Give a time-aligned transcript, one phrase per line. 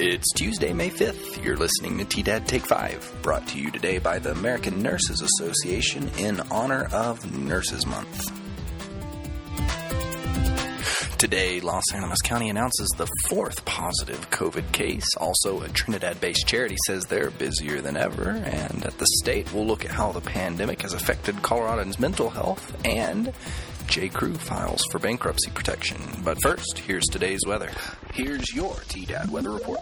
[0.00, 1.42] It's Tuesday, May 5th.
[1.44, 5.22] You're listening to T Dad Take 5, brought to you today by the American Nurses
[5.22, 8.30] Association in honor of Nurses Month.
[11.18, 15.02] Today, Las Animas County announces the fourth positive COVID case.
[15.16, 18.30] Also, a Trinidad based charity says they're busier than ever.
[18.30, 22.72] And at the state, we'll look at how the pandemic has affected Coloradans' mental health.
[22.84, 23.32] And
[23.88, 24.10] J.
[24.10, 25.96] Crew files for bankruptcy protection.
[26.22, 27.70] But first, here's today's weather.
[28.12, 29.80] Here's your T Dad weather report.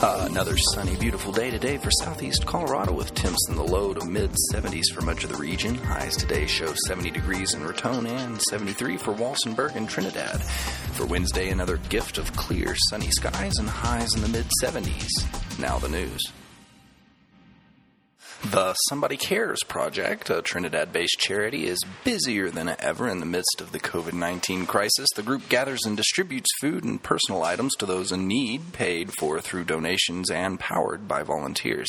[0.00, 4.04] Uh, another sunny, beautiful day today for southeast Colorado with temps in the low to
[4.04, 5.74] mid 70s for much of the region.
[5.76, 10.40] Highs today show 70 degrees in Raton and 73 for Walsenburg and Trinidad.
[10.92, 15.08] For Wednesday, another gift of clear, sunny skies and highs in the mid 70s.
[15.58, 16.22] Now the news.
[18.50, 23.60] The Somebody Cares Project, a Trinidad based charity, is busier than ever in the midst
[23.60, 25.08] of the COVID 19 crisis.
[25.14, 29.42] The group gathers and distributes food and personal items to those in need, paid for
[29.42, 31.88] through donations and powered by volunteers.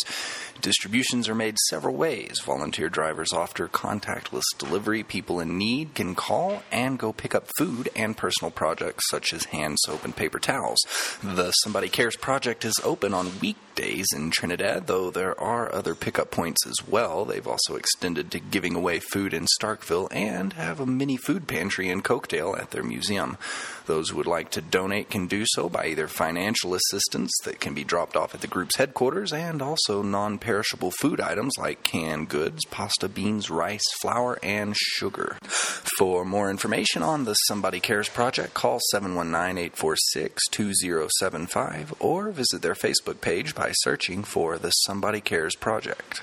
[0.59, 2.41] Distributions are made several ways.
[2.43, 5.01] Volunteer drivers offer contactless delivery.
[5.01, 9.45] People in need can call and go pick up food and personal projects such as
[9.45, 10.79] hand soap and paper towels.
[11.23, 16.31] The Somebody Cares Project is open on weekdays in Trinidad, though there are other pickup
[16.31, 17.25] points as well.
[17.25, 21.89] They've also extended to giving away food in Starkville and have a mini food pantry
[21.89, 23.37] in Cokedale at their museum.
[23.85, 27.73] Those who would like to donate can do so by either financial assistance that can
[27.73, 32.29] be dropped off at the group's headquarters and also non perishable food items like canned
[32.29, 35.37] goods, pasta, beans, rice, flour, and sugar.
[35.97, 42.75] For more information on the Somebody Cares project, call 719 846 2075 or visit their
[42.75, 46.21] Facebook page by searching for the Somebody Cares project.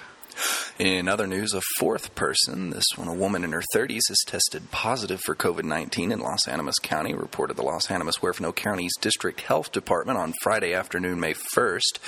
[0.78, 4.70] In other news, a fourth person, this one a woman in her 30s, has tested
[4.70, 9.40] positive for COVID 19 in Las Animas County, reported the Las Animas Huerfano County's District
[9.40, 11.98] Health Department on Friday afternoon, May 1st.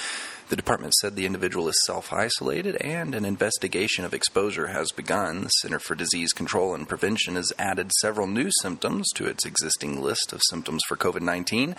[0.48, 5.42] The department said the individual is self isolated and an investigation of exposure has begun.
[5.42, 10.00] The Center for Disease Control and Prevention has added several new symptoms to its existing
[10.00, 11.76] list of symptoms for COVID 19.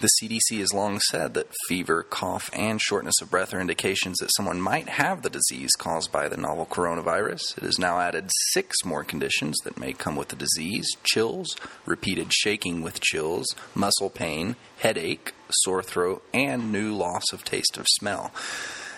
[0.00, 4.34] The CDC has long said that fever, cough, and shortness of breath are indications that
[4.36, 7.56] someone might have the disease caused by the novel coronavirus.
[7.56, 12.34] It has now added six more conditions that may come with the disease chills, repeated
[12.34, 15.32] shaking with chills, muscle pain, headache,
[15.62, 18.32] sore throat, and new loss of taste of smell.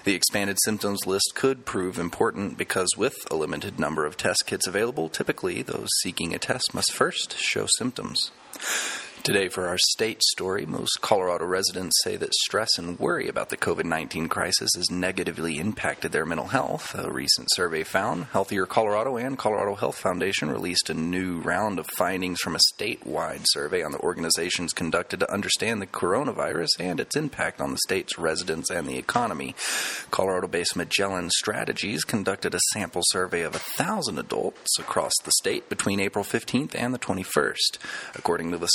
[0.04, 4.66] The expanded symptoms list could prove important because, with a limited number of test kits
[4.66, 8.32] available, typically those seeking a test must first show symptoms.
[9.24, 13.56] Today, for our state story, most Colorado residents say that stress and worry about the
[13.56, 16.92] COVID 19 crisis has negatively impacted their mental health.
[16.98, 21.86] A recent survey found Healthier Colorado and Colorado Health Foundation released a new round of
[21.86, 27.14] findings from a statewide survey on the organizations conducted to understand the coronavirus and its
[27.14, 29.54] impact on the state's residents and the economy.
[30.10, 36.00] Colorado based Magellan Strategies conducted a sample survey of 1,000 adults across the state between
[36.00, 37.78] April 15th and the 21st.
[38.16, 38.66] According to the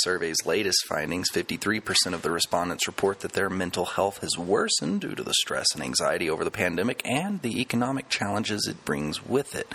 [0.46, 5.22] latest findings, 53% of the respondents report that their mental health has worsened due to
[5.22, 9.66] the stress and anxiety over the pandemic and the economic challenges it brings with it.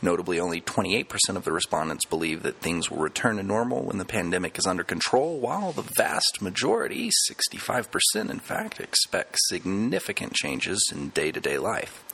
[0.00, 4.04] Notably, only 28% of the respondents believe that things will return to normal when the
[4.04, 11.08] pandemic is under control, while the vast majority, 65% in fact, expect significant changes in
[11.08, 12.04] day to day life.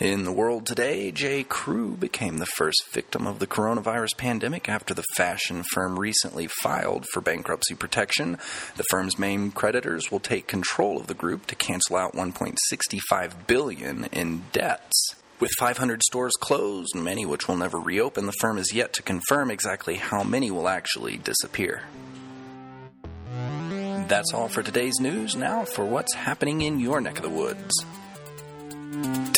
[0.00, 1.44] In the world today, J.
[1.44, 7.06] Crew became the first victim of the coronavirus pandemic after the fashion firm recently filed
[7.12, 8.38] for bankruptcy protection.
[8.76, 14.04] The firm's main creditors will take control of the group to cancel out 1.65 billion
[14.06, 15.14] in debts.
[15.38, 19.50] With 500 stores closed, many which will never reopen, the firm is yet to confirm
[19.50, 21.82] exactly how many will actually disappear.
[24.08, 25.34] That's all for today's news.
[25.34, 27.84] Now for what's happening in your neck of the woods.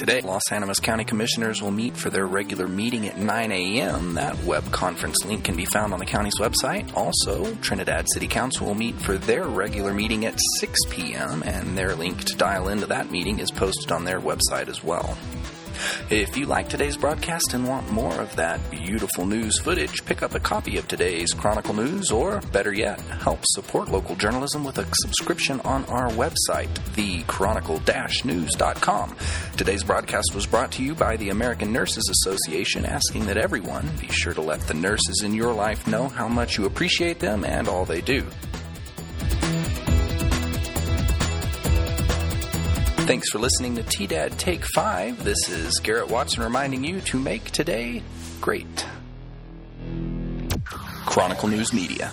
[0.07, 4.13] Today, Las Animas County Commissioners will meet for their regular meeting at 9 a.m.
[4.13, 6.95] That web conference link can be found on the county's website.
[6.95, 11.95] Also, Trinidad City Council will meet for their regular meeting at 6 p.m., and their
[11.95, 15.17] link to dial into that meeting is posted on their website as well.
[16.11, 20.35] If you like today's broadcast and want more of that beautiful news footage, pick up
[20.35, 24.87] a copy of today's Chronicle News, or better yet, help support local journalism with a
[25.03, 29.17] subscription on our website, thechronicle-news.com.
[29.57, 34.09] Today's broadcast was brought to you by the American Nurses Association, asking that everyone be
[34.09, 37.69] sure to let the nurses in your life know how much you appreciate them and
[37.69, 38.25] all they do.
[43.07, 45.25] Thanks for listening to T Dad Take 5.
[45.25, 48.03] This is Garrett Watson reminding you to make today
[48.41, 48.87] great.
[51.05, 52.13] Chronicle News Media.